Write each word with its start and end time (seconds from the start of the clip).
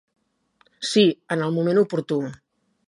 Sí, 0.93 1.03
en 1.37 1.45
el 1.49 1.55
moment 1.59 1.85
oportú. 1.85 2.21